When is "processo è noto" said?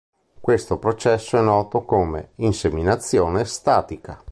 0.79-1.83